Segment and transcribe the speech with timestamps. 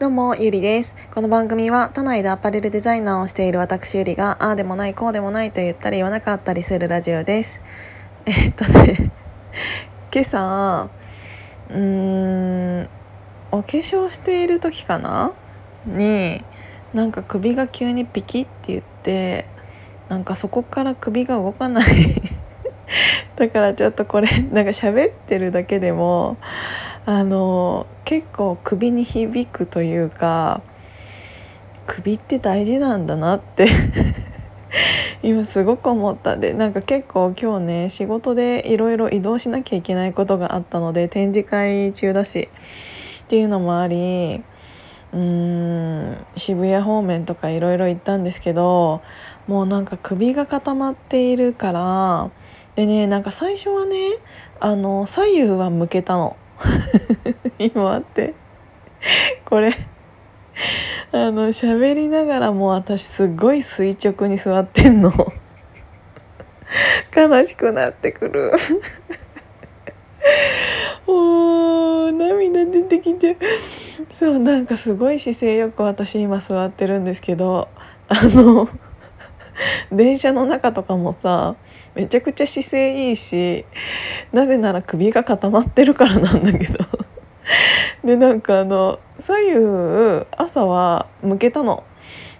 [0.00, 0.96] どうも、ゆりです。
[1.14, 7.60] この番組は都内でアパレルデザイナーをしている私ゆりが、ああでもない、こうでもないと言ったり言わなかったりするラジオです。
[8.26, 9.12] えっとね、
[10.12, 10.88] 今朝、
[11.70, 12.88] うーん、
[13.52, 15.30] お化粧している時かな？
[15.86, 16.44] に、
[16.92, 19.46] なんか首が急にピキって言って、
[20.08, 22.20] なんかそこから首が動かない。
[23.36, 26.36] だからちょっとこれなんか喋ってるだけでも
[27.06, 30.62] あの結構首に響くというか
[31.86, 33.68] 首って大事なんだなって
[35.22, 42.48] 今すごく思ったでなんか結構今日ね仕事でいろいろ移動しなきゃいけないことがあったので展示会中だし
[43.24, 44.42] っていうのもあり
[45.12, 49.00] うーん渋谷方面とかいろいろ行ったんですけど
[49.46, 52.30] もうなんか首が固まっているから
[52.74, 53.96] でねなんか最初はね
[54.60, 56.36] あの左右は向けたの。
[57.58, 58.34] 今あって。
[59.44, 59.74] これ。
[61.12, 65.12] あの喋りながらも私すごい垂直に座ってんの。
[67.14, 68.52] 悲しくなってくる。
[71.06, 73.36] もう涙出てきて。
[74.10, 77.68] そうなんかすごい姿勢よく私今座ってるんですけど。
[78.08, 78.68] あの
[79.92, 81.56] 電車の中とかもさ
[81.94, 83.64] めちゃくちゃ姿勢いいし
[84.32, 86.84] なぜなら首が固まってるからなんだけど。
[88.04, 91.84] でなんかあの左右朝は向けたの。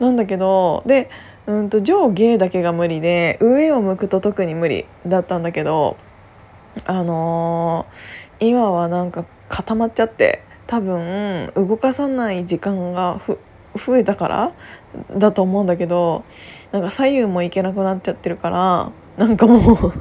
[0.00, 1.10] なんだけどで
[1.46, 5.96] うんと上下だけが無理で上を向くと特に無理だったんだけど
[6.84, 13.38] あのー今はなんか固まっちゃって多分動かさない時間がふ
[13.78, 14.52] 増えたから
[15.16, 16.24] だと思うんだけど
[16.72, 19.92] なんか左右も行けなくなっちゃってるからなんかもう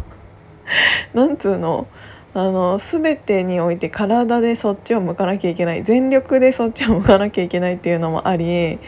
[1.18, 1.88] なんつうの
[2.34, 8.80] あの全てにおいて体でそっちを向かなきゃいけない全力でそっちを向かなきゃいけないっていうのもあり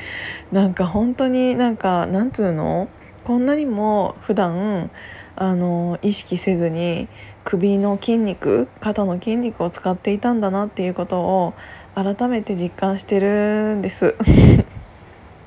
[0.51, 2.89] なんか本当になんかなんつうの
[3.23, 4.91] こんなにも普段
[5.35, 7.07] あの意識せずに
[7.43, 11.53] 首の筋肉肩の筋肉を使っていたんだなっていうことを
[11.95, 14.15] 改めて実感してるんです。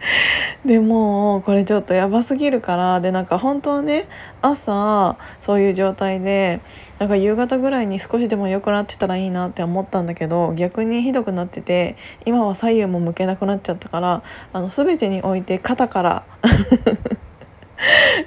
[0.64, 4.06] でもうこれちょっとやばすぎるからでなんか本当はね
[4.40, 6.60] 朝そういう状態で
[6.98, 16.22] なんか夕方ぐらいに少しでも良くなってたらいいなって思ったんだけど逆にひどくなってて今は左右も向けなくなっちゃったからあの全てにおいて肩から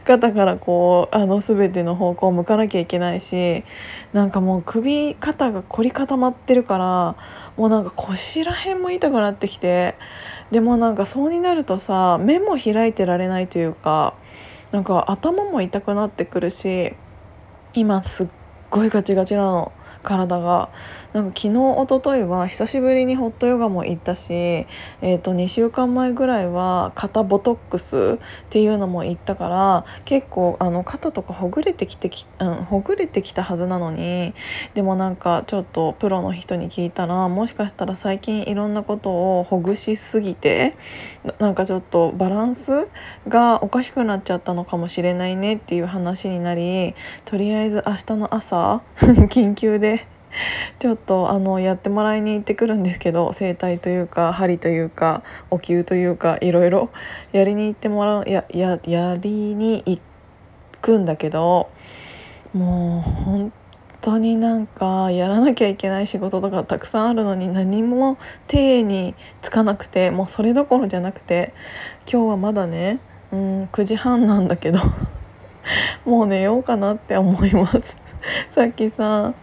[0.04, 3.64] 肩からこうあの全ての方向を向かなきゃいけないし
[4.14, 7.16] なんかもう首肩が凝り固まってるから
[7.58, 9.96] もうなんか腰ら辺も痛くなってきて
[10.52, 14.16] でもなんかそうになるとさ目も開いてられないというか
[14.72, 16.94] なんか頭も痛くなってくるし
[17.74, 18.28] 今すっ
[18.70, 19.72] ごいガチガチなの。
[20.04, 20.70] 体が。
[21.16, 34.34] なんか昨日一昨日は久しぶりにホットヨガも行ったし、えー、と2週間前ぐらいは肩ボトックスっていうのも行ったから結構あの肩とかほぐれてきてき、うん、ほぐれてきたはずなのに
[34.74, 40.76] でもなんかちょっとプロの人に聞いたらもしかしたら最近いろんなことをほぐしすぎて
[41.40, 42.90] なんかちょっとバランス
[43.30, 50.08] がおかしくなっちゃったのかもしれないねっていう話になりとりあえず明日の朝 緊急でで
[50.80, 56.90] ちょっとあのやってもらいに行ってくるんですけど整体というか針というかお灸というかいろいろ
[57.32, 60.02] やりに行ってもらうやややりに行
[60.82, 61.70] くんだけど
[62.54, 63.54] もう本
[64.02, 68.18] 当になんかやらなきゃいけない仕事とかたくさんあるのに何も
[68.48, 71.54] 手につかなくてもうそれどころじゃなくて
[72.12, 73.00] 今日はまだね
[73.32, 74.80] うん9時半なんだけど
[76.06, 78.05] もう寝ようかなって思います。
[78.52, 79.34] さっきさ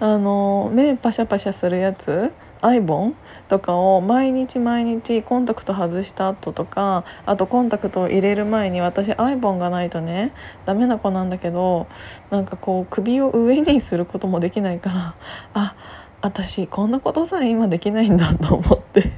[0.00, 2.32] あの目パシャパシャするやつ？
[2.60, 3.14] アイボン？
[3.48, 10.32] とかを毎日毎日コンタクト外した後とかあとコンタクトを入れる前に私アイボンがないとね
[10.66, 11.86] ダメな子なんだけど
[12.30, 15.14] なんかこう首を上にすることもできないから
[15.54, 15.74] あ
[16.20, 19.12] 私こんなことさえ今できないんだと思って。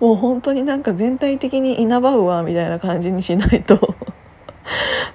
[0.00, 3.96] もう本当になんか全体的にイナバウアーみたいな感じにしないと。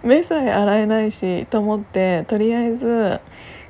[0.04, 3.20] 目さえ洗えないしと思ってとりあえず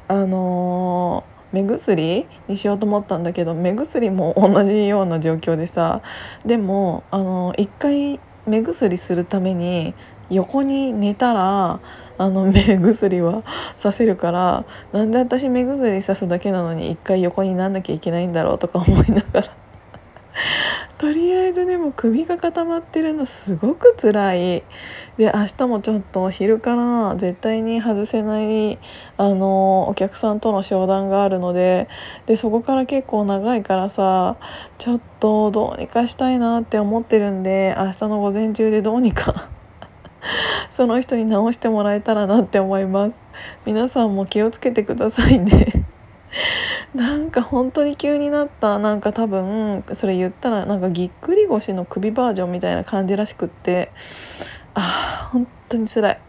[0.07, 6.01] あのー目薬にしようと思ったんだけど目薬も同じような状況でさ
[6.45, 9.93] でもあの一回目薬するために
[10.31, 11.79] 横に寝たら
[12.17, 13.43] あの 目薬は
[13.77, 19.47] させるからなんで私目薬さすだけなのに一回横になんなきゃいけないんだろうとか思いながら。
[21.03, 24.63] とりあえずでも首が固まってるのすごく辛い。
[25.17, 28.79] で明日もちょっと昼から絶対に外せない
[29.17, 31.89] あのお客さんとの商談があるので
[32.25, 34.37] でそこから結構長いからさ
[34.77, 39.49] ちょっとどうにかしたいなって思ってるんで明日の午前中でどうにか
[40.71, 43.21] その人に直してもらえたらなって思います。
[43.65, 45.83] 皆さんも気をつけてくださいね。
[46.93, 48.77] なんか本当に急になった。
[48.77, 53.91] なんか多分それ言ったらなんかぎっくり腰の首バージョンみたいな感じらしくって。
[54.75, 56.19] あー本当に辛い。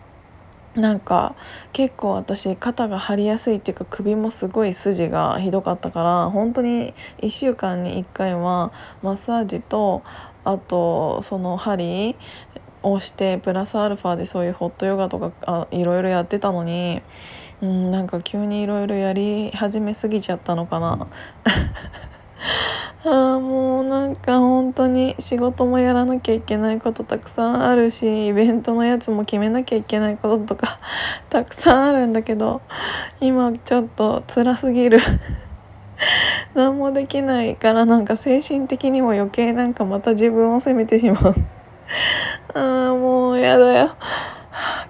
[0.75, 1.37] なんか
[1.73, 8.73] 結構私肩が張りやすいっていうか首もすごい筋がひどかったから本当に1週間に1回は
[9.03, 10.03] マッサージと
[10.45, 12.17] あとその針
[12.85, 17.03] をしてプラスアルファでそういうホットヨガとかあいろいろやってたのに
[17.63, 21.07] うんなんか急にいろいろやり始めすぎちゃったのかな。
[23.07, 30.79] あーもうなんか本当に仕事もやらなきゃいけないことたくさんあるしイベントのやつも決めなきゃいけないこととか
[31.29, 32.63] たくさんあるんだけど
[33.21, 34.99] 今ちょっと辛すぎる。
[36.55, 41.35] 何もできないからなんか精神的にも余計なんかまた自分を責めてしまう。
[42.55, 43.95] あーもうやだよ。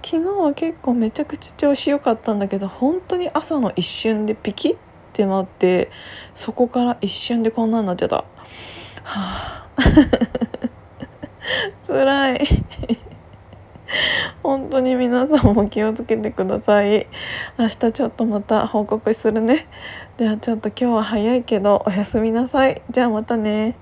[0.02, 4.78] 昨日は結構めちゃくちゃ調子良かったんだけど本当に朝の一瞬でピキッっ
[5.14, 5.90] てなって
[6.34, 8.16] そこから一瞬でこんなになっちゃった。
[8.16, 8.24] は
[9.04, 9.66] あ。
[11.86, 12.64] 辛い。
[14.42, 17.06] 本当に皆さんも気をつけてください。
[17.58, 19.66] 明日ちょっとまた報告するね。
[20.16, 22.82] ではちょっと今日は早いけどおやすみなさい。
[22.90, 23.76] じゃあまたね。